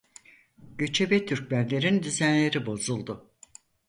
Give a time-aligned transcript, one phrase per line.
[0.77, 3.31] Göçebe Türkmenlerin düzenleri bozuldu.